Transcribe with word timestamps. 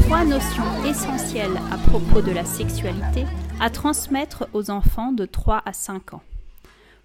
Trois 0.00 0.24
notions 0.24 0.84
essentielles 0.84 1.58
à 1.70 1.76
propos 1.76 2.22
de 2.22 2.30
la 2.30 2.44
sexualité 2.44 3.24
à 3.60 3.70
transmettre 3.70 4.46
aux 4.52 4.70
enfants 4.70 5.12
de 5.12 5.26
3 5.26 5.62
à 5.64 5.72
5 5.72 6.14
ans. 6.14 6.22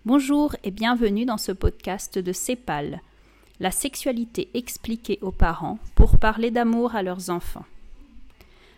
Bonjour 0.05 0.55
et 0.63 0.71
bienvenue 0.71 1.25
dans 1.25 1.37
ce 1.37 1.51
podcast 1.51 2.17
de 2.17 2.31
CEPAL, 2.31 3.01
la 3.59 3.71
sexualité 3.71 4.49
expliquée 4.53 5.19
aux 5.21 5.31
parents 5.31 5.79
pour 5.95 6.17
parler 6.17 6.51
d'amour 6.51 6.95
à 6.95 7.03
leurs 7.03 7.29
enfants. 7.29 7.65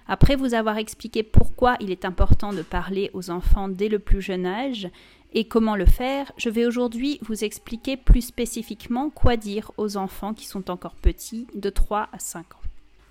Après 0.07 0.36
vous 0.36 0.55
avoir 0.55 0.77
expliqué 0.77 1.21
pourquoi 1.21 1.75
il 1.80 1.91
est 1.91 2.05
important 2.05 2.52
de 2.52 2.64
parler 2.64 3.11
aux 3.14 3.30
enfants 3.30 3.70
dès 3.70 3.89
le 3.89 4.00
plus 4.00 4.21
jeune 4.21 4.48
âge 4.48 4.89
et 5.34 5.48
comment 5.48 5.75
le 5.75 5.86
faire, 5.86 6.32
je 6.38 6.50
vais 6.50 6.66
aujourd'hui 6.66 7.20
vous 7.21 7.43
expliquer 7.43 7.96
plus 7.96 8.21
spécifiquement 8.21 9.11
quoi 9.11 9.38
dire 9.38 9.71
aux 9.77 9.98
enfants 9.98 10.33
qui 10.33 10.47
sont 10.47 10.71
encore 10.71 10.96
petits, 10.96 11.46
de 11.54 11.69
3 11.69 12.10
à 12.11 12.18
5 12.18 12.55
ans. 12.55 12.58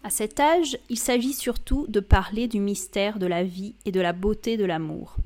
À 0.08 0.10
cet 0.10 0.40
âge, 0.40 0.78
il 0.88 0.98
s'agit 0.98 1.34
surtout 1.34 1.84
de 1.86 2.00
parler 2.00 2.48
du 2.48 2.60
mystère 2.60 3.18
de 3.18 3.26
la 3.26 3.44
vie 3.44 3.74
et 3.84 3.92
de 3.92 4.00
la 4.00 4.14
beauté 4.14 4.56
de 4.56 4.64
l'amour. 4.64 5.16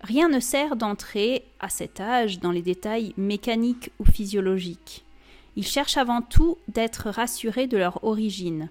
Rien 0.00 0.28
ne 0.28 0.40
sert 0.40 0.74
d'entrer, 0.74 1.44
à 1.60 1.68
cet 1.68 2.00
âge, 2.00 2.40
dans 2.40 2.50
les 2.50 2.60
détails 2.60 3.14
mécaniques 3.16 3.92
ou 4.00 4.04
physiologiques. 4.04 5.04
Ils 5.54 5.64
cherchent 5.64 5.96
avant 5.96 6.22
tout 6.22 6.58
d'être 6.66 7.08
rassurés 7.08 7.68
de 7.68 7.76
leur 7.76 8.02
origine, 8.02 8.68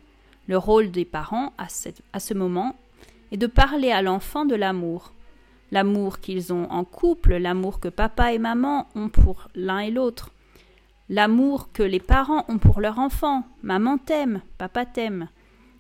le 0.49 0.57
rôle 0.57 0.91
des 0.91 1.05
parents 1.05 1.53
à, 1.57 1.69
ce 2.19 2.33
moment 2.33 2.75
est 3.31 3.37
de 3.37 3.47
parler 3.47 3.91
à 3.91 4.01
l'enfant 4.01 4.43
de 4.43 4.55
l'amour. 4.55 5.13
L'amour 5.71 6.19
qu'ils 6.19 6.51
ont 6.51 6.69
en 6.69 6.83
couple, 6.83 7.37
l'amour 7.37 7.79
que 7.79 7.87
papa 7.87 8.33
et 8.33 8.39
maman 8.39 8.89
ont 8.93 9.07
pour 9.07 9.47
l'un 9.55 9.79
et 9.79 9.89
l'autre. 9.89 10.31
L'amour 11.07 11.71
que 11.71 11.81
les 11.81 12.01
parents 12.01 12.43
ont 12.49 12.57
pour 12.57 12.81
leur 12.81 12.99
enfant. 12.99 13.45
Maman 13.63 13.97
t'aime, 13.97 14.41
papa 14.57 14.85
t'aime. 14.85 15.29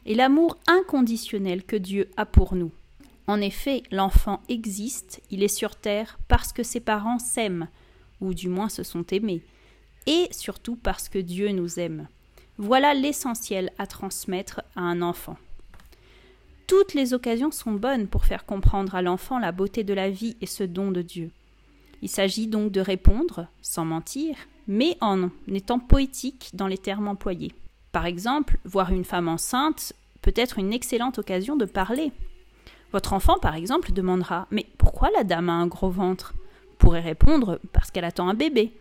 Et 0.05 0.15
l'amour 0.15 0.57
inconditionnel 0.67 1.63
que 1.63 1.75
Dieu 1.75 2.09
a 2.17 2.25
pour 2.25 2.55
nous. 2.55 2.71
En 3.27 3.39
effet, 3.39 3.83
l'enfant 3.91 4.41
existe, 4.49 5.21
il 5.29 5.43
est 5.43 5.47
sur 5.47 5.75
terre 5.75 6.19
parce 6.27 6.51
que 6.53 6.63
ses 6.63 6.79
parents 6.79 7.19
s'aiment, 7.19 7.67
ou 8.19 8.33
du 8.33 8.49
moins 8.49 8.69
se 8.69 8.83
sont 8.83 9.05
aimés, 9.11 9.41
et 10.07 10.27
surtout 10.31 10.75
parce 10.75 11.07
que 11.07 11.19
Dieu 11.19 11.51
nous 11.51 11.79
aime. 11.79 12.07
Voilà 12.57 12.93
l'essentiel 12.93 13.71
à 13.77 13.87
transmettre 13.87 14.61
à 14.75 14.81
un 14.81 15.01
enfant. 15.01 15.37
Toutes 16.67 16.93
les 16.93 17.13
occasions 17.13 17.51
sont 17.51 17.73
bonnes 17.73 18.07
pour 18.07 18.25
faire 18.25 18.45
comprendre 18.45 18.95
à 18.95 19.01
l'enfant 19.01 19.39
la 19.39 19.51
beauté 19.51 19.83
de 19.83 19.93
la 19.93 20.09
vie 20.09 20.37
et 20.41 20.45
ce 20.45 20.63
don 20.63 20.91
de 20.91 21.01
Dieu. 21.01 21.31
Il 22.01 22.09
s'agit 22.09 22.47
donc 22.47 22.71
de 22.71 22.81
répondre, 22.81 23.47
sans 23.61 23.85
mentir, 23.85 24.35
mais 24.67 24.97
en 25.01 25.29
étant 25.47 25.79
poétique 25.79 26.51
dans 26.53 26.67
les 26.67 26.77
termes 26.77 27.07
employés. 27.07 27.53
Par 27.91 28.05
exemple, 28.05 28.57
voir 28.63 28.91
une 28.91 29.03
femme 29.03 29.27
enceinte 29.27 29.93
peut 30.21 30.33
être 30.35 30.59
une 30.59 30.73
excellente 30.73 31.19
occasion 31.19 31.55
de 31.55 31.65
parler. 31.65 32.11
Votre 32.93 33.13
enfant, 33.13 33.37
par 33.39 33.55
exemple, 33.55 33.91
demandera 33.91 34.47
Mais 34.51 34.65
pourquoi 34.77 35.09
la 35.15 35.23
dame 35.23 35.49
a 35.49 35.53
un 35.53 35.67
gros 35.67 35.89
ventre? 35.89 36.33
Pourrait 36.77 37.01
répondre 37.01 37.59
Parce 37.73 37.91
qu'elle 37.91 38.05
attend 38.05 38.29
un 38.29 38.33
bébé. 38.33 38.73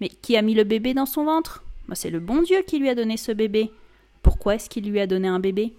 Mais 0.00 0.08
qui 0.08 0.36
a 0.36 0.42
mis 0.42 0.54
le 0.54 0.64
bébé 0.64 0.94
dans 0.94 1.06
son 1.06 1.24
ventre? 1.24 1.64
C'est 1.92 2.10
le 2.10 2.20
bon 2.20 2.42
Dieu 2.42 2.62
qui 2.66 2.78
lui 2.78 2.88
a 2.88 2.94
donné 2.94 3.16
ce 3.16 3.32
bébé. 3.32 3.70
Pourquoi 4.22 4.56
est-ce 4.56 4.68
qu'il 4.68 4.90
lui 4.90 5.00
a 5.00 5.06
donné 5.06 5.28
un 5.28 5.38
bébé? 5.38 5.72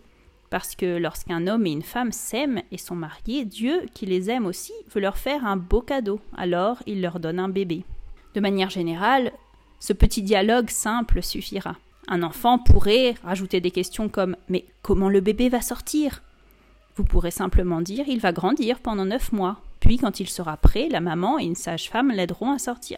Parce 0.49 0.75
que 0.75 0.97
lorsqu'un 0.97 1.45
homme 1.47 1.65
et 1.67 1.71
une 1.71 1.81
femme 1.81 2.13
s'aiment 2.13 2.61
et 2.71 2.77
sont 2.77 2.95
mariés, 2.95 3.43
Dieu, 3.43 3.85
qui 3.93 4.05
les 4.05 4.29
aime 4.29 4.45
aussi, 4.45 4.71
veut 4.93 5.01
leur 5.01 5.17
faire 5.17 5.45
un 5.45 5.57
beau 5.57 5.81
cadeau. 5.81 6.21
Alors 6.37 6.81
il 6.85 7.01
leur 7.01 7.19
donne 7.19 7.39
un 7.39 7.49
bébé. 7.49 7.83
De 8.33 8.39
manière 8.39 8.69
générale, 8.69 9.33
ce 9.79 9.91
petit 9.91 10.21
dialogue 10.21 10.69
simple 10.69 11.21
suffira. 11.21 11.75
Un 12.07 12.23
enfant 12.23 12.57
pourrait 12.57 13.15
rajouter 13.23 13.59
des 13.59 13.71
questions 13.71 14.09
comme 14.09 14.35
Mais 14.49 14.65
comment 14.81 15.09
le 15.09 15.21
bébé 15.21 15.49
va 15.49 15.61
sortir? 15.61 16.23
Vous 16.95 17.03
pourrez 17.03 17.31
simplement 17.31 17.81
dire 17.81 18.05
Il 18.07 18.19
va 18.19 18.31
grandir 18.31 18.79
pendant 18.79 19.05
neuf 19.05 19.31
mois. 19.31 19.61
Puis, 19.79 19.97
quand 19.97 20.19
il 20.19 20.29
sera 20.29 20.57
prêt, 20.57 20.87
la 20.89 21.01
maman 21.01 21.37
et 21.37 21.43
une 21.43 21.55
sage-femme 21.55 22.11
l'aideront 22.11 22.51
à 22.51 22.59
sortir. 22.59 22.97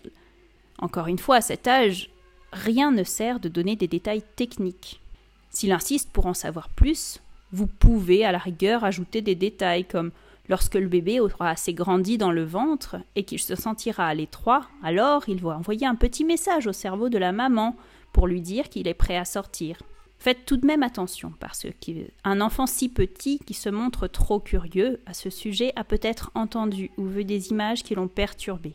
Encore 0.77 1.07
une 1.07 1.19
fois, 1.19 1.37
à 1.37 1.41
cet 1.41 1.67
âge, 1.67 2.09
rien 2.53 2.91
ne 2.91 3.03
sert 3.03 3.39
de 3.39 3.49
donner 3.49 3.75
des 3.75 3.87
détails 3.87 4.23
techniques. 4.35 5.01
S'il 5.49 5.71
insiste 5.71 6.09
pour 6.11 6.25
en 6.25 6.33
savoir 6.33 6.69
plus, 6.69 7.19
vous 7.51 7.67
pouvez 7.67 8.23
à 8.23 8.31
la 8.31 8.37
rigueur 8.37 8.83
ajouter 8.83 9.21
des 9.21 9.35
détails 9.35 9.85
comme 9.85 10.11
lorsque 10.47 10.75
le 10.75 10.87
bébé 10.87 11.19
aura 11.19 11.49
assez 11.49 11.73
grandi 11.73 12.17
dans 12.17 12.31
le 12.31 12.43
ventre 12.43 12.97
et 13.15 13.23
qu'il 13.23 13.39
se 13.39 13.55
sentira 13.55 14.07
à 14.07 14.13
l'étroit, 14.13 14.67
alors 14.83 15.27
il 15.27 15.41
va 15.41 15.57
envoyer 15.57 15.85
un 15.85 15.95
petit 15.95 16.23
message 16.23 16.67
au 16.67 16.73
cerveau 16.73 17.09
de 17.09 17.17
la 17.17 17.31
maman 17.31 17.75
pour 18.13 18.27
lui 18.27 18.41
dire 18.41 18.69
qu'il 18.69 18.87
est 18.87 18.93
prêt 18.93 19.17
à 19.17 19.25
sortir. 19.25 19.77
Faites 20.17 20.45
tout 20.45 20.57
de 20.57 20.65
même 20.65 20.83
attention 20.83 21.33
parce 21.39 21.65
qu'un 21.79 22.41
enfant 22.41 22.67
si 22.67 22.89
petit 22.89 23.39
qui 23.39 23.53
se 23.53 23.69
montre 23.69 24.07
trop 24.07 24.39
curieux 24.39 24.99
à 25.05 25.13
ce 25.13 25.29
sujet 25.29 25.71
a 25.77 25.85
peut-être 25.85 26.29
entendu 26.35 26.91
ou 26.97 27.05
vu 27.05 27.23
des 27.23 27.51
images 27.51 27.83
qui 27.83 27.95
l'ont 27.95 28.09
perturbé. 28.09 28.73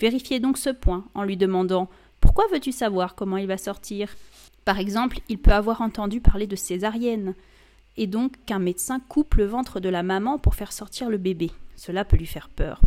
Vérifiez 0.00 0.40
donc 0.40 0.58
ce 0.58 0.70
point 0.70 1.04
en 1.14 1.22
lui 1.22 1.36
demandant 1.36 1.88
pourquoi 2.20 2.44
veux-tu 2.52 2.72
savoir 2.72 3.14
comment 3.14 3.36
il 3.36 3.46
va 3.46 3.56
sortir? 3.56 4.14
Par 4.64 4.78
exemple, 4.78 5.20
il 5.28 5.38
peut 5.38 5.52
avoir 5.52 5.80
entendu 5.80 6.20
parler 6.20 6.46
de 6.46 6.56
césarienne, 6.56 7.34
et 7.96 8.06
donc 8.06 8.32
qu'un 8.44 8.58
médecin 8.58 9.00
coupe 9.00 9.34
le 9.34 9.44
ventre 9.44 9.80
de 9.80 9.88
la 9.88 10.02
maman 10.02 10.38
pour 10.38 10.54
faire 10.54 10.72
sortir 10.72 11.08
le 11.08 11.18
bébé. 11.18 11.50
Cela 11.76 12.04
peut 12.04 12.16
lui 12.16 12.26
faire 12.26 12.48
peur. 12.48 12.80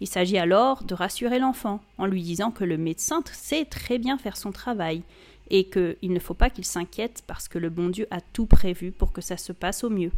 Il 0.00 0.06
s'agit 0.06 0.38
alors 0.38 0.84
de 0.84 0.94
rassurer 0.94 1.38
l'enfant 1.38 1.80
en 1.98 2.06
lui 2.06 2.22
disant 2.22 2.50
que 2.50 2.64
le 2.64 2.78
médecin 2.78 3.22
sait 3.32 3.64
très 3.64 3.98
bien 3.98 4.18
faire 4.18 4.36
son 4.36 4.52
travail 4.52 5.02
et 5.50 5.64
qu'il 5.64 6.12
ne 6.12 6.18
faut 6.18 6.34
pas 6.34 6.50
qu'il 6.50 6.64
s'inquiète 6.64 7.22
parce 7.26 7.48
que 7.48 7.58
le 7.58 7.70
bon 7.70 7.88
Dieu 7.88 8.06
a 8.10 8.20
tout 8.20 8.46
prévu 8.46 8.92
pour 8.92 9.12
que 9.12 9.20
ça 9.20 9.36
se 9.36 9.52
passe 9.52 9.84
au 9.84 9.90
mieux. 9.90 10.12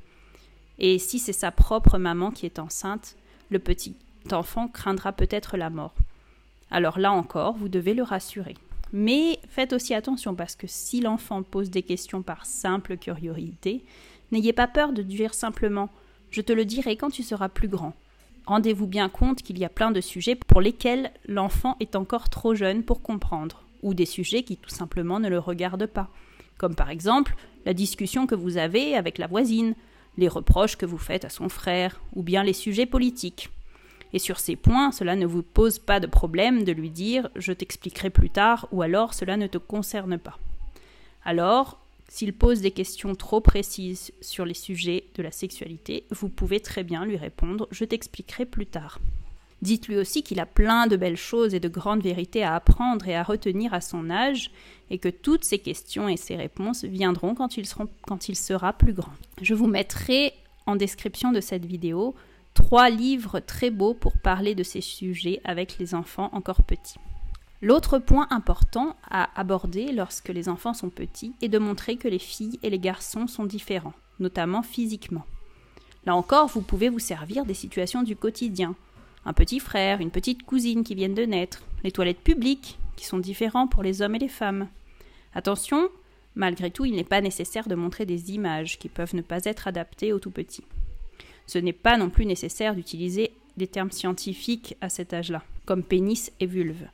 Et 0.79 0.99
si 0.99 1.19
c'est 1.19 1.33
sa 1.33 1.51
propre 1.51 1.99
maman 1.99 2.31
qui 2.31 2.47
est 2.47 2.59
enceinte, 2.59 3.17
le 3.51 3.59
petit 3.59 3.95
enfant 4.33 4.69
craindra 4.69 5.13
peut-être 5.13 5.57
la 5.57 5.71
mort. 5.71 5.95
Alors 6.71 6.99
là 6.99 7.13
encore, 7.13 7.57
vous 7.57 7.69
devez 7.69 7.95
le 7.95 8.03
rassurer. 8.03 8.55
Mais 8.93 9.39
faites 9.49 9.73
aussi 9.73 9.95
attention 9.95 10.35
parce 10.35 10.57
que 10.57 10.67
si 10.67 11.01
l'enfant 11.01 11.43
pose 11.43 11.71
des 11.71 11.83
questions 11.83 12.23
par 12.23 12.47
simple 12.47 12.97
curiosité, 12.97 13.85
n'ayez 14.33 14.53
pas 14.53 14.67
peur 14.67 14.93
de 14.93 15.03
dire 15.03 15.35
simplement 15.35 15.91
Je 16.31 16.41
te 16.41 16.53
le 16.53 16.65
dirai 16.65 16.97
quand 16.97 17.11
tu 17.11 17.23
seras 17.23 17.49
plus 17.49 17.69
grand. 17.69 17.95
Rendez-vous 18.51 18.89
bien 18.89 19.09
compte 19.09 19.43
qu'il 19.45 19.61
y 19.61 19.65
a 19.65 19.69
plein 19.69 19.93
de 19.93 20.01
sujets 20.01 20.35
pour 20.35 20.61
lesquels 20.61 21.13
l'enfant 21.29 21.77
est 21.79 21.95
encore 21.95 22.29
trop 22.31 22.53
jeune 22.53 22.83
pour 22.83 23.01
comprendre, 23.01 23.63
ou 23.85 23.95
des 23.95 24.07
sujets 24.07 24.43
qui 24.43 24.57
tout 24.57 24.71
simplement 24.71 25.21
ne 25.21 25.29
le 25.29 25.39
regardent 25.39 25.87
pas, 25.87 26.09
comme 26.59 26.75
par 26.75 26.91
exemple 26.91 27.37
la 27.65 27.75
discussion 27.75 28.27
que 28.27 28.35
vous 28.35 28.57
avez 28.57 28.97
avec 28.97 29.19
la 29.19 29.29
voisine, 29.29 29.77
les 30.19 30.27
reproches 30.27 30.75
que 30.75 30.85
vous 30.85 30.99
faites 30.99 31.25
à 31.25 31.29
son 31.29 31.49
frère, 31.49 32.01
ou 32.17 32.25
bien 32.25 32.43
les 32.43 32.53
sujets 32.53 32.87
politiques. 32.87 33.51
Et 34.13 34.19
sur 34.19 34.41
ces 34.41 34.57
points, 34.57 34.91
cela 34.91 35.15
ne 35.15 35.27
vous 35.27 35.45
pose 35.45 35.79
pas 35.79 36.01
de 36.01 36.09
problème 36.09 36.65
de 36.65 36.73
lui 36.73 36.91
dire 36.91 37.31
je 37.37 37.53
t'expliquerai 37.53 38.11
plus 38.11 38.31
tard 38.31 38.67
ou 38.73 38.83
alors 38.83 39.15
cela 39.15 39.37
ne 39.37 39.47
te 39.47 39.59
concerne 39.59 40.19
pas. 40.19 40.41
Alors, 41.25 41.80
s'il 42.11 42.33
pose 42.33 42.61
des 42.61 42.73
questions 42.73 43.15
trop 43.15 43.41
précises 43.41 44.13
sur 44.21 44.45
les 44.45 44.55
sujets 44.55 45.05
de 45.15 45.23
la 45.23 45.31
sexualité, 45.31 46.05
vous 46.11 46.29
pouvez 46.29 46.59
très 46.59 46.83
bien 46.83 47.07
lui 47.07 47.17
répondre 47.17 47.69
je 47.71 47.85
t'expliquerai 47.85 48.47
plus 48.47 48.67
tard. 48.67 48.99
Dites-lui 49.63 49.97
aussi 49.97 50.25
qu'il 50.25 50.41
a 50.41 50.47
plein 50.47 50.89
de 50.89 50.97
belles 50.97 51.17
choses 51.17 51.55
et 51.55 51.61
de 51.61 51.69
grandes 51.69 52.03
vérités 52.03 52.43
à 52.43 52.57
apprendre 52.57 53.07
et 53.07 53.15
à 53.15 53.23
retenir 53.23 53.73
à 53.75 53.81
son 53.81 54.11
âge, 54.11 54.51
et 54.91 54.99
que 54.99 55.09
toutes 55.09 55.45
ces 55.45 55.61
questions 55.61 56.09
et 56.09 56.17
ces 56.17 56.35
réponses 56.35 56.85
viendront 56.85 57.37
quand 57.37 57.57
il, 57.57 57.67
quand 58.07 58.29
il 58.29 58.37
sera 58.37 58.73
plus 58.73 58.93
grand. 58.93 59.13
Je 59.41 59.55
vous 59.55 59.69
mettrai 59.69 60.35
en 60.67 60.75
description 60.75 61.31
de 61.31 61.41
cette 61.41 61.65
vidéo 61.65 62.17
trois 62.55 62.91
livres 62.91 63.39
très 63.39 63.71
beaux 63.71 63.95
pour 63.95 64.19
parler 64.19 64.57
de 64.57 64.65
ces 64.65 64.81
sujets 64.81 65.41
avec 65.45 65.79
les 65.79 65.95
enfants 65.95 66.31
encore 66.33 66.65
petits. 66.65 66.99
L'autre 67.63 67.99
point 67.99 68.27
important 68.31 68.97
à 69.11 69.39
aborder 69.39 69.93
lorsque 69.93 70.31
les 70.31 70.49
enfants 70.49 70.73
sont 70.73 70.89
petits 70.89 71.35
est 71.43 71.49
de 71.49 71.59
montrer 71.59 71.97
que 71.97 72.09
les 72.09 72.19
filles 72.19 72.59
et 72.63 72.71
les 72.71 72.79
garçons 72.79 73.27
sont 73.27 73.45
différents, 73.45 73.93
notamment 74.19 74.63
physiquement. 74.63 75.27
Là 76.07 76.15
encore, 76.15 76.49
vous 76.49 76.63
pouvez 76.63 76.89
vous 76.89 76.99
servir 76.99 77.45
des 77.45 77.53
situations 77.53 78.03
du 78.03 78.17
quotidien. 78.17 78.75
Un 79.27 79.35
petit 79.35 79.61
frère, 79.61 80.01
une 80.01 80.11
petite 80.11 80.45
cousine 80.45 80.85
qui 80.85 80.95
viennent 80.95 81.15
de 81.15 81.27
naître, 81.27 81.63
les 81.85 81.93
toilettes 81.93 82.23
publiques, 82.23 82.79
qui 82.97 83.05
sont 83.05 83.19
différents 83.19 83.67
pour 83.67 83.83
les 83.83 84.01
hommes 84.01 84.15
et 84.15 84.21
les 84.21 84.29
femmes. 84.29 84.69
Attention, 85.35 85.91
malgré 86.35 86.71
tout, 86.71 86.87
il 86.87 86.95
n'est 86.95 87.05
pas 87.05 87.21
nécessaire 87.21 87.69
de 87.69 87.75
montrer 87.75 88.07
des 88.07 88.33
images 88.33 88.79
qui 88.79 88.89
peuvent 88.89 89.15
ne 89.15 89.21
pas 89.21 89.45
être 89.45 89.69
adaptées 89.69 90.15
aux 90.15 90.19
tout 90.19 90.31
petits. 90.31 90.65
Ce 91.47 91.59
n'est 91.59 91.75
pas 91.75 91.99
non 91.99 92.09
plus 92.09 92.25
nécessaire 92.25 92.75
d'utiliser 92.75 93.33
des 93.59 93.67
termes 93.67 93.91
scientifiques 93.91 94.77
à 94.81 94.89
cet 94.89 95.13
âge-là, 95.13 95.43
comme 95.67 95.83
pénis 95.83 96.33
et 96.41 96.47
vulve. 96.47 96.87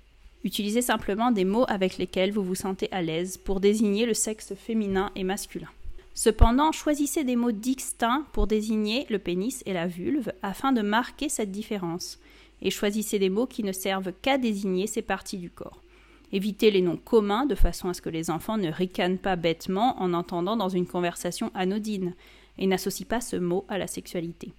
Utilisez 0.46 0.80
simplement 0.80 1.32
des 1.32 1.44
mots 1.44 1.64
avec 1.66 1.98
lesquels 1.98 2.30
vous 2.30 2.44
vous 2.44 2.54
sentez 2.54 2.88
à 2.92 3.02
l'aise 3.02 3.36
pour 3.36 3.58
désigner 3.58 4.06
le 4.06 4.14
sexe 4.14 4.54
féminin 4.54 5.10
et 5.16 5.24
masculin. 5.24 5.66
Cependant, 6.14 6.70
choisissez 6.70 7.24
des 7.24 7.34
mots 7.34 7.50
distincts 7.50 8.24
pour 8.32 8.46
désigner 8.46 9.06
le 9.10 9.18
pénis 9.18 9.64
et 9.66 9.72
la 9.72 9.88
vulve 9.88 10.32
afin 10.44 10.70
de 10.70 10.82
marquer 10.82 11.28
cette 11.28 11.50
différence, 11.50 12.20
et 12.62 12.70
choisissez 12.70 13.18
des 13.18 13.28
mots 13.28 13.48
qui 13.48 13.64
ne 13.64 13.72
servent 13.72 14.12
qu'à 14.22 14.38
désigner 14.38 14.86
ces 14.86 15.02
parties 15.02 15.38
du 15.38 15.50
corps. 15.50 15.82
Évitez 16.30 16.70
les 16.70 16.80
noms 16.80 16.96
communs 16.96 17.46
de 17.46 17.56
façon 17.56 17.88
à 17.88 17.94
ce 17.94 18.00
que 18.00 18.08
les 18.08 18.30
enfants 18.30 18.56
ne 18.56 18.70
ricanent 18.70 19.18
pas 19.18 19.34
bêtement 19.34 20.00
en 20.00 20.14
entendant 20.14 20.56
dans 20.56 20.68
une 20.68 20.86
conversation 20.86 21.50
anodine 21.54 22.14
et 22.56 22.68
n'associent 22.68 23.08
pas 23.08 23.20
ce 23.20 23.34
mot 23.34 23.64
à 23.68 23.78
la 23.78 23.88
sexualité. 23.88 24.52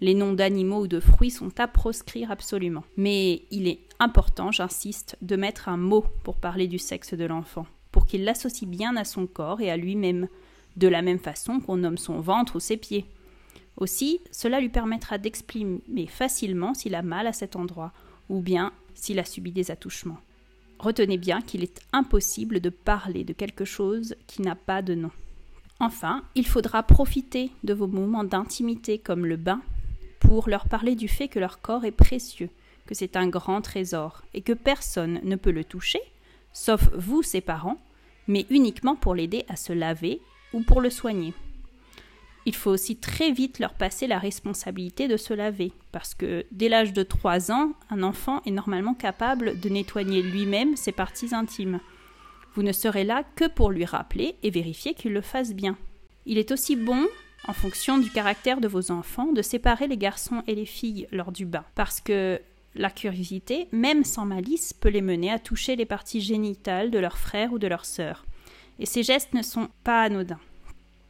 Les 0.00 0.14
noms 0.14 0.32
d'animaux 0.32 0.84
ou 0.84 0.86
de 0.86 1.00
fruits 1.00 1.30
sont 1.30 1.52
à 1.60 1.66
proscrire 1.66 2.30
absolument. 2.30 2.84
Mais 2.96 3.42
il 3.50 3.66
est 3.66 3.80
important, 4.00 4.52
j'insiste, 4.52 5.16
de 5.22 5.36
mettre 5.36 5.68
un 5.68 5.76
mot 5.76 6.04
pour 6.24 6.36
parler 6.36 6.66
du 6.66 6.78
sexe 6.78 7.14
de 7.14 7.24
l'enfant, 7.24 7.66
pour 7.92 8.06
qu'il 8.06 8.24
l'associe 8.24 8.68
bien 8.68 8.96
à 8.96 9.04
son 9.04 9.26
corps 9.26 9.60
et 9.60 9.70
à 9.70 9.76
lui-même, 9.76 10.28
de 10.76 10.88
la 10.88 11.02
même 11.02 11.18
façon 11.18 11.60
qu'on 11.60 11.78
nomme 11.78 11.98
son 11.98 12.20
ventre 12.20 12.56
ou 12.56 12.60
ses 12.60 12.76
pieds. 12.76 13.06
Aussi, 13.76 14.20
cela 14.30 14.60
lui 14.60 14.68
permettra 14.68 15.18
d'exprimer 15.18 16.06
facilement 16.06 16.74
s'il 16.74 16.94
a 16.94 17.02
mal 17.02 17.26
à 17.26 17.32
cet 17.32 17.56
endroit, 17.56 17.92
ou 18.28 18.40
bien 18.40 18.72
s'il 18.94 19.18
a 19.18 19.24
subi 19.24 19.52
des 19.52 19.70
attouchements. 19.70 20.18
Retenez 20.78 21.18
bien 21.18 21.40
qu'il 21.40 21.62
est 21.62 21.80
impossible 21.92 22.60
de 22.60 22.70
parler 22.70 23.24
de 23.24 23.32
quelque 23.32 23.64
chose 23.64 24.14
qui 24.26 24.42
n'a 24.42 24.54
pas 24.54 24.82
de 24.82 24.94
nom. 24.94 25.10
Enfin, 25.80 26.24
il 26.34 26.46
faudra 26.46 26.82
profiter 26.82 27.50
de 27.62 27.74
vos 27.74 27.86
moments 27.86 28.24
d'intimité 28.24 28.98
comme 28.98 29.26
le 29.26 29.36
bain 29.36 29.60
pour 30.20 30.48
leur 30.48 30.68
parler 30.68 30.96
du 30.96 31.08
fait 31.08 31.28
que 31.28 31.38
leur 31.38 31.60
corps 31.60 31.84
est 31.84 31.92
précieux, 31.92 32.50
que 32.88 32.94
c'est 32.94 33.16
un 33.16 33.28
grand 33.28 33.60
trésor, 33.60 34.22
et 34.32 34.40
que 34.40 34.54
personne 34.54 35.20
ne 35.22 35.36
peut 35.36 35.52
le 35.52 35.62
toucher, 35.62 36.00
sauf 36.52 36.88
vous, 36.94 37.22
ses 37.22 37.42
parents, 37.42 37.76
mais 38.26 38.46
uniquement 38.48 38.96
pour 38.96 39.14
l'aider 39.14 39.44
à 39.48 39.56
se 39.56 39.74
laver 39.74 40.22
ou 40.54 40.62
pour 40.62 40.80
le 40.80 40.88
soigner. 40.88 41.34
Il 42.46 42.54
faut 42.54 42.70
aussi 42.70 42.96
très 42.96 43.30
vite 43.30 43.58
leur 43.58 43.74
passer 43.74 44.06
la 44.06 44.18
responsabilité 44.18 45.06
de 45.06 45.18
se 45.18 45.34
laver, 45.34 45.72
parce 45.92 46.14
que 46.14 46.46
dès 46.50 46.70
l'âge 46.70 46.94
de 46.94 47.02
3 47.02 47.52
ans, 47.52 47.74
un 47.90 48.02
enfant 48.02 48.40
est 48.46 48.50
normalement 48.50 48.94
capable 48.94 49.60
de 49.60 49.68
nettoyer 49.68 50.22
lui-même 50.22 50.74
ses 50.74 50.92
parties 50.92 51.34
intimes. 51.34 51.80
Vous 52.54 52.62
ne 52.62 52.72
serez 52.72 53.04
là 53.04 53.22
que 53.36 53.48
pour 53.48 53.70
lui 53.70 53.84
rappeler 53.84 54.36
et 54.42 54.50
vérifier 54.50 54.94
qu'il 54.94 55.12
le 55.12 55.20
fasse 55.20 55.52
bien. 55.52 55.76
Il 56.24 56.38
est 56.38 56.50
aussi 56.50 56.74
bon 56.74 57.06
en 57.46 57.52
fonction 57.52 57.98
du 57.98 58.10
caractère 58.10 58.60
de 58.60 58.68
vos 58.68 58.90
enfants, 58.90 59.32
de 59.32 59.42
séparer 59.42 59.86
les 59.86 59.98
garçons 59.98 60.42
et 60.46 60.54
les 60.54 60.66
filles 60.66 61.06
lors 61.12 61.32
du 61.32 61.44
bain. 61.44 61.64
Parce 61.74 62.00
que 62.00 62.40
la 62.78 62.90
curiosité, 62.90 63.68
même 63.72 64.04
sans 64.04 64.24
malice, 64.24 64.72
peut 64.72 64.88
les 64.88 65.02
mener 65.02 65.30
à 65.30 65.38
toucher 65.38 65.76
les 65.76 65.84
parties 65.84 66.20
génitales 66.20 66.90
de 66.90 66.98
leurs 66.98 67.18
frères 67.18 67.52
ou 67.52 67.58
de 67.58 67.66
leurs 67.66 67.84
sœurs. 67.84 68.24
Et 68.78 68.86
ces 68.86 69.02
gestes 69.02 69.34
ne 69.34 69.42
sont 69.42 69.68
pas 69.84 70.02
anodins. 70.02 70.40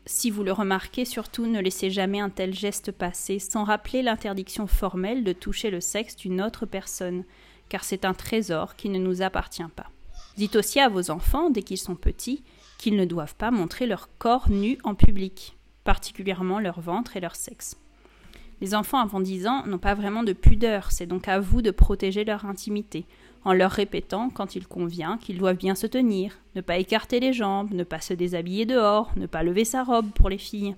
Si 0.06 0.31
vous 0.31 0.43
le 0.43 0.53
remarquez, 0.53 1.05
surtout 1.05 1.47
ne 1.47 1.61
laissez 1.61 1.91
jamais 1.91 2.19
un 2.19 2.31
tel 2.31 2.55
geste 2.55 2.91
passer 2.91 3.38
sans 3.38 3.65
rappeler 3.65 4.03
l'interdiction 4.03 4.67
formelle 4.67 5.23
de 5.23 5.32
toucher 5.32 5.70
le 5.70 5.81
sexe 5.81 6.17
d'une 6.17 6.41
autre 6.41 6.67
personne, 6.67 7.25
car 7.69 7.85
c'est 7.85 8.06
un 8.06 8.14
trésor 8.14 8.75
qui 8.75 8.88
ne 8.88 8.99
nous 8.99 9.23
appartient 9.23 9.62
pas. 9.76 9.91
Dites 10.37 10.56
aussi 10.56 10.81
à 10.81 10.88
vos 10.88 11.11
enfants, 11.11 11.50
dès 11.50 11.62
qu'ils 11.62 11.79
sont 11.79 11.97
petits, 11.97 12.43
qu'ils 12.79 12.97
ne 12.97 13.05
doivent 13.05 13.35
pas 13.35 13.50
montrer 13.50 13.87
leur 13.87 14.09
corps 14.19 14.50
nu 14.50 14.79
en 14.82 14.94
public 14.94 15.55
particulièrement 15.88 16.61
leur 16.61 16.82
ventre 16.82 17.17
et 17.17 17.21
leur 17.21 17.35
sexe. 17.35 17.79
Les 18.60 18.75
enfants 18.75 18.99
avant 18.99 19.20
10 19.20 19.46
ans 19.46 19.66
n'ont 19.66 19.78
pas 19.78 19.94
vraiment 19.94 20.25
de 20.25 20.32
pudeur, 20.32 20.90
c'est 20.90 21.06
donc 21.06 21.28
à 21.28 21.38
vous 21.38 21.62
de 21.62 21.70
protéger 21.70 22.25
leur 22.25 22.44
intimité, 22.44 23.06
en 23.44 23.52
leur 23.52 23.70
répétant, 23.70 24.31
quand 24.31 24.56
il 24.56 24.66
convient, 24.66 25.16
qu'ils 25.19 25.38
doivent 25.38 25.56
bien 25.56 25.76
se 25.76 25.87
tenir, 25.87 26.38
ne 26.56 26.60
pas 26.60 26.78
écarter 26.78 27.20
les 27.20 27.32
jambes, 27.32 27.72
ne 27.72 27.84
pas 27.84 28.00
se 28.00 28.14
déshabiller 28.14 28.66
dehors, 28.66 29.12
ne 29.16 29.26
pas 29.26 29.44
lever 29.44 29.64
sa 29.64 29.84
robe 29.84 30.10
pour 30.10 30.28
les 30.28 30.38
filles, 30.38 30.75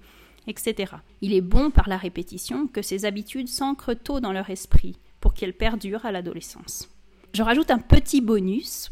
etc. 0.46 0.94
Il 1.22 1.32
est 1.32 1.40
bon 1.40 1.70
par 1.70 1.88
la 1.88 1.96
répétition 1.96 2.66
que 2.66 2.82
ces 2.82 3.06
habitudes 3.06 3.48
s'ancrent 3.48 3.94
tôt 3.94 4.20
dans 4.20 4.32
leur 4.32 4.50
esprit, 4.50 4.98
pour 5.20 5.32
qu'elles 5.34 5.56
perdurent 5.56 6.04
à 6.04 6.12
l'adolescence. 6.12 6.88
Je 7.32 7.42
rajoute 7.42 7.70
un 7.70 7.78
petit 7.78 8.20
bonus, 8.20 8.90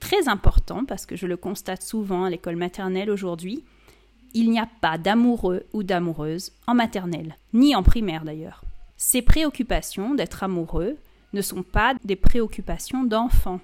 très 0.00 0.28
important, 0.28 0.84
parce 0.84 1.06
que 1.06 1.16
je 1.16 1.26
le 1.26 1.36
constate 1.36 1.82
souvent 1.82 2.24
à 2.24 2.30
l'école 2.30 2.56
maternelle 2.56 3.10
aujourd'hui, 3.10 3.64
il 4.34 4.50
n'y 4.50 4.58
a 4.58 4.68
pas 4.80 4.98
d'amoureux 4.98 5.64
ou 5.72 5.82
d'amoureuse 5.82 6.52
en 6.66 6.74
maternelle, 6.74 7.36
ni 7.52 7.74
en 7.74 7.82
primaire 7.82 8.24
d'ailleurs. 8.24 8.62
Ces 8.96 9.22
préoccupations 9.22 10.14
d'être 10.14 10.42
amoureux 10.42 10.96
ne 11.32 11.42
sont 11.42 11.62
pas 11.62 11.94
des 12.04 12.16
préoccupations 12.16 13.04
d'enfant. 13.04 13.60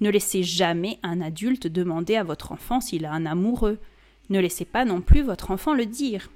Ne 0.00 0.10
laissez 0.10 0.42
jamais 0.42 0.98
un 1.02 1.20
adulte 1.20 1.66
demander 1.66 2.16
à 2.16 2.24
votre 2.24 2.52
enfant 2.52 2.80
s'il 2.80 3.04
a 3.04 3.12
un 3.12 3.26
amoureux. 3.26 3.78
Ne 4.30 4.40
laissez 4.40 4.64
pas 4.64 4.84
non 4.84 5.00
plus 5.00 5.22
votre 5.22 5.50
enfant 5.50 5.74
le 5.74 5.86
dire. 5.86 6.30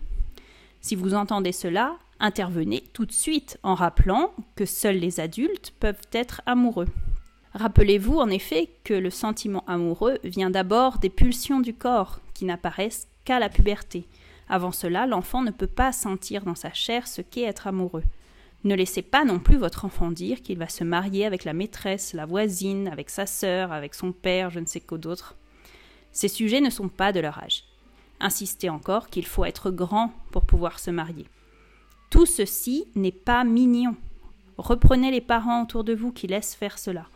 Si 0.80 0.94
vous 0.94 1.14
entendez 1.14 1.52
cela, 1.52 1.96
intervenez 2.20 2.84
tout 2.92 3.06
de 3.06 3.12
suite 3.12 3.58
en 3.62 3.74
rappelant 3.74 4.32
que 4.54 4.66
seuls 4.66 4.98
les 4.98 5.18
adultes 5.18 5.72
peuvent 5.80 6.06
être 6.12 6.42
amoureux. 6.46 6.88
Rappelez-vous 7.54 8.18
en 8.18 8.28
effet 8.28 8.68
que 8.84 8.94
le 8.94 9.10
sentiment 9.10 9.64
amoureux 9.66 10.18
vient 10.24 10.50
d'abord 10.50 10.98
des 10.98 11.08
pulsions 11.08 11.60
du 11.60 11.72
corps 11.72 12.20
qui 12.34 12.44
n'apparaissent 12.44 13.08
qu'à 13.24 13.38
la 13.38 13.48
puberté. 13.48 14.06
Avant 14.48 14.72
cela, 14.72 15.06
l'enfant 15.06 15.42
ne 15.42 15.50
peut 15.50 15.66
pas 15.66 15.92
sentir 15.92 16.44
dans 16.44 16.54
sa 16.54 16.72
chair 16.72 17.06
ce 17.06 17.22
qu'est 17.22 17.42
être 17.42 17.66
amoureux. 17.66 18.04
Ne 18.64 18.74
laissez 18.74 19.02
pas 19.02 19.24
non 19.24 19.38
plus 19.38 19.56
votre 19.56 19.84
enfant 19.84 20.10
dire 20.10 20.42
qu'il 20.42 20.58
va 20.58 20.68
se 20.68 20.84
marier 20.84 21.26
avec 21.26 21.44
la 21.44 21.52
maîtresse, 21.52 22.14
la 22.14 22.24
voisine, 22.24 22.88
avec 22.88 23.10
sa 23.10 23.26
sœur, 23.26 23.72
avec 23.72 23.94
son 23.94 24.12
père, 24.12 24.50
je 24.50 24.60
ne 24.60 24.66
sais 24.66 24.80
quoi 24.80 24.98
d'autre. 24.98 25.36
Ces 26.12 26.28
sujets 26.28 26.60
ne 26.60 26.70
sont 26.70 26.88
pas 26.88 27.12
de 27.12 27.20
leur 27.20 27.38
âge. 27.38 27.64
Insistez 28.20 28.70
encore 28.70 29.08
qu'il 29.08 29.26
faut 29.26 29.44
être 29.44 29.70
grand 29.70 30.12
pour 30.30 30.46
pouvoir 30.46 30.78
se 30.78 30.90
marier. 30.90 31.26
Tout 32.08 32.26
ceci 32.26 32.86
n'est 32.94 33.12
pas 33.12 33.44
mignon. 33.44 33.96
Reprenez 34.56 35.10
les 35.10 35.20
parents 35.20 35.62
autour 35.62 35.84
de 35.84 35.94
vous 35.94 36.12
qui 36.12 36.26
laissent 36.26 36.54
faire 36.54 36.78
cela. 36.78 37.06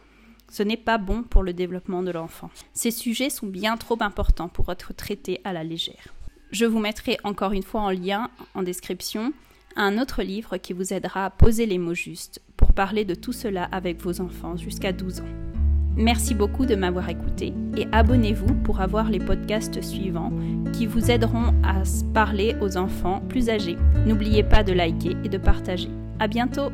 Ce 0.51 0.63
n'est 0.63 0.77
pas 0.77 0.99
bon 0.99 1.23
pour 1.23 1.43
le 1.43 1.53
développement 1.53 2.03
de 2.03 2.11
l'enfant. 2.11 2.51
Ces 2.73 2.91
sujets 2.91 3.31
sont 3.31 3.47
bien 3.47 3.77
trop 3.77 3.99
importants 4.01 4.49
pour 4.49 4.71
être 4.73 4.95
traités 4.95 5.41
à 5.45 5.53
la 5.53 5.65
légère. 5.65 6.15
Je 6.51 6.65
vous 6.65 6.79
mettrai 6.79 7.19
encore 7.25 7.53
une 7.53 7.63
fois 7.63 7.83
en 7.83 7.91
lien 7.91 8.31
en 8.55 8.63
description 8.63 9.33
un 9.77 9.99
autre 9.99 10.23
livre 10.23 10.57
qui 10.57 10.73
vous 10.73 10.93
aidera 10.93 11.27
à 11.27 11.31
poser 11.31 11.67
les 11.67 11.79
mots 11.79 11.95
justes 11.95 12.41
pour 12.57 12.73
parler 12.73 13.05
de 13.05 13.15
tout 13.15 13.33
cela 13.33 13.65
avec 13.65 14.01
vos 14.01 14.21
enfants 14.21 14.57
jusqu'à 14.57 14.93
12 14.93 15.21
ans. 15.21 15.49
Merci 15.97 16.35
beaucoup 16.35 16.65
de 16.65 16.77
m'avoir 16.77 17.09
écouté 17.09 17.53
et 17.77 17.87
abonnez-vous 17.91 18.55
pour 18.63 18.81
avoir 18.81 19.11
les 19.11 19.19
podcasts 19.19 19.83
suivants 19.83 20.33
qui 20.73 20.87
vous 20.87 21.11
aideront 21.11 21.53
à 21.65 21.83
parler 22.15 22.55
aux 22.61 22.77
enfants 22.77 23.21
plus 23.29 23.51
âgés. 23.51 23.77
N'oubliez 24.07 24.45
pas 24.45 24.63
de 24.63 24.73
liker 24.73 25.17
et 25.25 25.29
de 25.29 25.39
partager. 25.39 25.91
À 26.21 26.29
bientôt! 26.29 26.71